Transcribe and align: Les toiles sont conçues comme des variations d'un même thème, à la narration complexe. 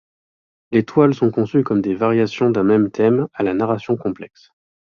Les 0.71 0.83
toiles 0.83 1.13
sont 1.13 1.29
conçues 1.29 1.61
comme 1.61 1.81
des 1.83 1.93
variations 1.93 2.49
d'un 2.49 2.63
même 2.63 2.89
thème, 2.89 3.27
à 3.35 3.43
la 3.43 3.53
narration 3.53 3.97
complexe. 3.97 4.49